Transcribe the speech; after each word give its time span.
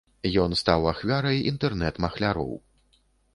Ён 0.43 0.55
стаў 0.61 0.87
ахвярай 0.91 1.43
інтэрнэт-махляроў. 1.51 2.51